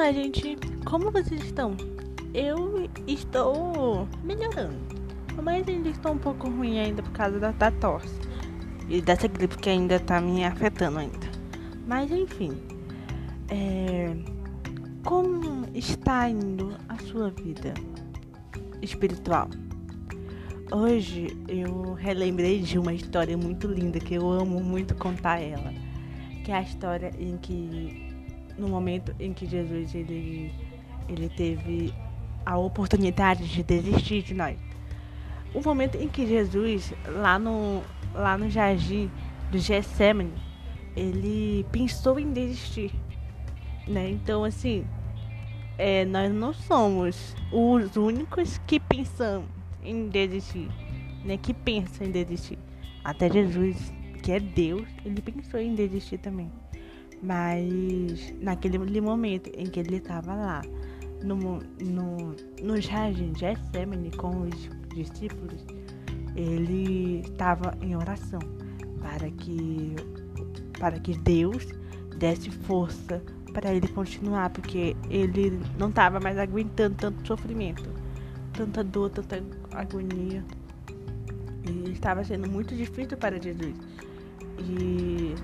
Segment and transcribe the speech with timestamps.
[0.00, 0.56] Olá, gente.
[0.86, 1.76] Como vocês estão?
[2.32, 4.78] Eu estou melhorando.
[5.42, 8.18] Mas ainda estou um pouco ruim ainda por causa da, da tosse.
[8.88, 11.28] E dessa gripe que ainda tá me afetando ainda.
[11.86, 12.56] Mas enfim.
[13.50, 14.16] É...
[15.04, 17.74] Como está indo a sua vida
[18.80, 19.50] espiritual?
[20.72, 25.74] Hoje eu relembrei de uma história muito linda que eu amo muito contar ela.
[26.42, 28.09] Que é a história em que
[28.58, 30.52] no momento em que Jesus ele,
[31.08, 31.94] ele teve
[32.44, 34.58] a oportunidade de desistir de nós.
[35.54, 37.82] O momento em que Jesus, lá no,
[38.14, 39.10] lá no jardim
[39.50, 40.32] do Getsemane,
[40.96, 42.92] ele pensou em desistir.
[43.86, 44.10] Né?
[44.10, 44.86] Então, assim,
[45.76, 49.44] é, nós não somos os únicos que pensam
[49.82, 50.68] em desistir,
[51.24, 51.38] né?
[51.38, 52.58] Que pensam em desistir.
[53.02, 56.52] Até Jesus, que é Deus, ele pensou em desistir também.
[57.22, 60.62] Mas naquele momento em que ele estava lá,
[61.22, 61.36] no,
[61.80, 65.64] no, no jardim de Getsemane com os discípulos,
[66.34, 68.40] ele estava em oração
[69.00, 69.94] para que,
[70.78, 71.66] para que Deus
[72.16, 77.90] desse força para ele continuar, porque ele não estava mais aguentando tanto sofrimento,
[78.52, 79.36] tanta dor, tanta
[79.72, 80.44] agonia.
[81.68, 83.74] E estava sendo muito difícil para Jesus.
[84.58, 85.34] E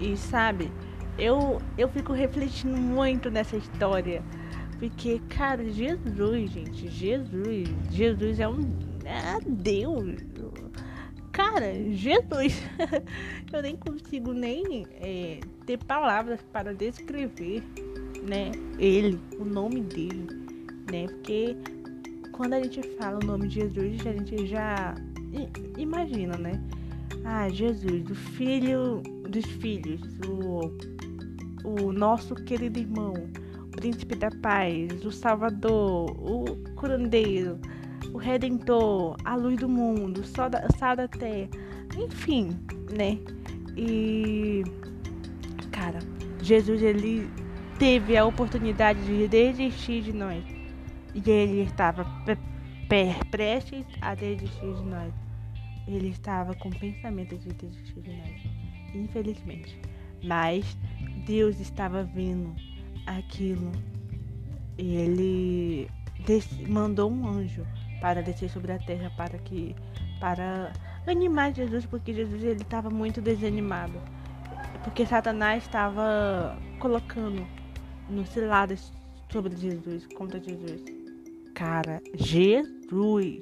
[0.00, 0.70] e sabe,
[1.18, 4.22] eu, eu fico refletindo muito nessa história.
[4.78, 8.60] Porque, cara, Jesus, gente, Jesus, Jesus é um.
[9.04, 10.16] É Deus.
[11.32, 12.62] Cara, Jesus.
[13.52, 17.62] eu nem consigo nem é, ter palavras para descrever,
[18.26, 18.52] né?
[18.78, 20.26] Ele, o nome dele,
[20.90, 21.06] né?
[21.08, 21.56] Porque
[22.32, 24.94] quando a gente fala o nome de Jesus, a gente já
[25.76, 26.52] imagina, né?
[27.22, 30.72] Ah, Jesus, o filho dos filhos, o,
[31.64, 33.14] o nosso querido irmão,
[33.56, 37.58] o príncipe da paz, o salvador, o curandeiro,
[38.12, 40.60] o redentor, a luz do mundo, o sal da,
[40.94, 41.48] da terra,
[41.96, 42.50] enfim,
[42.96, 43.18] né?
[43.76, 44.64] E,
[45.70, 46.00] cara,
[46.42, 47.30] Jesus, ele
[47.78, 50.44] teve a oportunidade de desistir de nós.
[51.14, 52.06] E ele estava
[53.30, 55.12] prestes a desistir de nós
[55.86, 58.40] ele estava com pensamento de desistir de nós,
[58.94, 59.78] infelizmente.
[60.22, 60.76] Mas
[61.26, 62.54] Deus estava vendo
[63.06, 63.72] aquilo
[64.78, 65.90] e ele
[66.68, 67.66] mandou um anjo
[68.00, 69.74] para descer sobre a terra para que
[70.20, 70.72] para
[71.06, 73.98] animar Jesus, porque Jesus ele estava muito desanimado,
[74.84, 77.46] porque Satanás estava colocando
[78.08, 78.92] no ciladas
[79.30, 80.82] sobre Jesus, contra Jesus.
[81.54, 83.40] Cara, Jesus,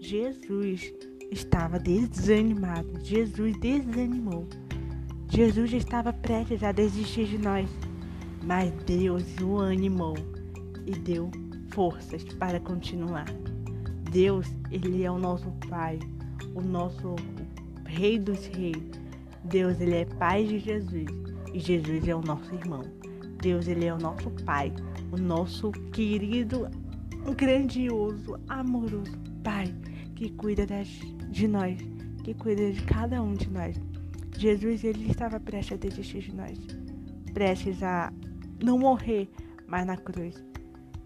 [0.00, 0.92] Jesus
[1.30, 2.88] estava desanimado.
[3.02, 4.46] Jesus desanimou.
[5.28, 7.68] Jesus estava prestes a desistir de nós,
[8.44, 10.16] mas Deus o animou
[10.86, 11.30] e deu
[11.70, 13.26] forças para continuar.
[14.10, 15.98] Deus, ele é o nosso Pai,
[16.54, 17.16] o nosso
[17.84, 18.82] Rei dos Reis.
[19.44, 21.06] Deus, ele é Pai de Jesus
[21.52, 22.82] e Jesus é o nosso irmão.
[23.42, 24.72] Deus, ele é o nosso Pai,
[25.10, 26.68] o nosso querido,
[27.36, 29.74] grandioso, amoroso Pai
[30.14, 30.88] que cuida das,
[31.30, 31.76] de nós,
[32.22, 33.76] que cuida de cada um de nós.
[34.36, 36.58] Jesus ele estava prestes a desistir de nós,
[37.32, 38.12] prestes a
[38.62, 39.28] não morrer
[39.66, 40.34] mais na cruz.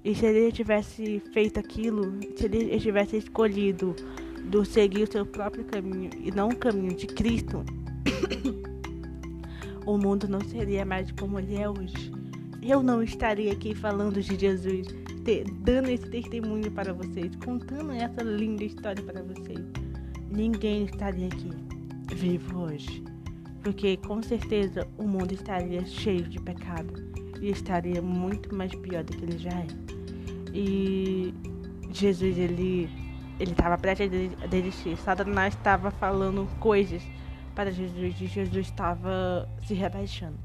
[0.04, 3.94] E se ele tivesse feito aquilo, se ele tivesse escolhido
[4.44, 7.64] do seguir o seu próprio caminho e não o caminho de Cristo,
[9.84, 12.12] o mundo não seria mais como ele é hoje.
[12.62, 14.88] Eu não estaria aqui falando de Jesus
[15.24, 19.60] ter, dando esse testemunho para vocês, contando essa linda história para vocês,
[20.30, 21.50] ninguém estaria aqui
[22.14, 23.04] vivo hoje.
[23.62, 26.92] Porque com certeza o mundo estaria cheio de pecado
[27.40, 29.66] e estaria muito mais pior do que ele já é.
[30.52, 31.34] E
[31.90, 32.88] Jesus, ele
[33.38, 34.10] ele estava prestes
[34.42, 34.96] a desistir.
[34.96, 37.02] Satanás estava falando coisas
[37.54, 40.36] para Jesus e Jesus estava se rebaixando.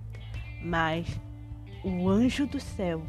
[0.63, 1.19] Mas
[1.83, 3.01] o anjo do céu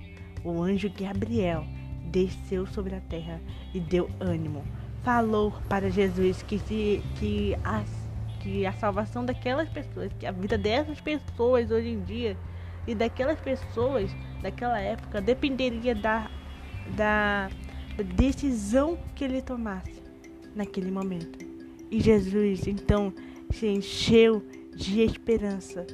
[0.45, 1.65] o anjo Gabriel
[2.05, 3.41] desceu sobre a terra
[3.73, 4.63] e deu ânimo.
[5.03, 7.83] Falou para Jesus que, se, que, a,
[8.45, 12.37] que a salvação daquelas pessoas, que a vida dessas pessoas hoje em dia
[12.87, 16.31] e daquelas pessoas daquela época dependeria da,
[16.95, 17.49] da,
[17.97, 20.03] da decisão que ele tomasse
[20.55, 21.39] naquele momento.
[21.91, 23.15] E Jesus então
[23.51, 24.47] se encheu
[24.77, 25.87] de esperança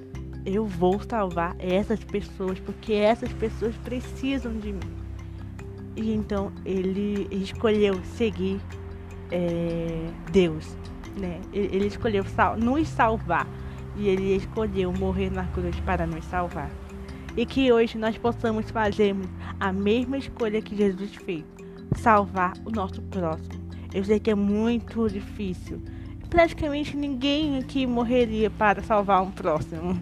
[0.44, 4.96] eu vou salvar essas pessoas porque essas pessoas precisam de mim.
[5.94, 8.60] E então ele escolheu seguir
[9.30, 10.76] é, Deus,
[11.18, 11.40] né?
[11.52, 13.46] Ele escolheu sal nos salvar
[13.96, 16.70] e ele escolheu morrer na cruz para nos salvar.
[17.36, 19.26] e que hoje nós possamos fazermos
[19.58, 21.44] a mesma escolha que Jesus fez:
[21.96, 23.60] salvar o nosso próximo.
[23.92, 25.80] Eu sei que é muito difícil.
[26.28, 30.00] Praticamente ninguém aqui morreria para salvar um próximo,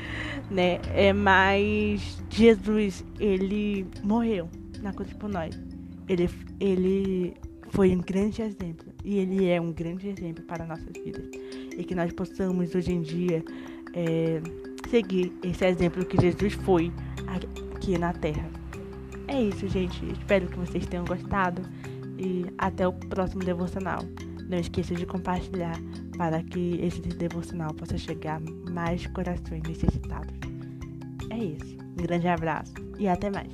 [0.50, 0.78] né?
[0.92, 4.48] É, mas Jesus, ele morreu
[4.82, 5.58] na cruz por nós.
[6.06, 6.28] Ele,
[6.58, 7.34] ele
[7.70, 11.24] foi um grande exemplo e ele é um grande exemplo para nossas vidas.
[11.76, 13.44] E que nós possamos hoje em dia
[13.94, 14.40] é,
[14.88, 16.92] seguir esse exemplo que Jesus foi
[17.26, 18.48] aqui na Terra.
[19.28, 20.04] É isso, gente.
[20.12, 21.62] Espero que vocês tenham gostado
[22.18, 24.00] e até o próximo devocional.
[24.48, 25.78] Não esqueça de compartilhar
[26.18, 30.34] para que esse devocional possa chegar a mais corações necessitados.
[31.30, 31.78] É isso.
[31.98, 33.48] Um grande abraço e até mais.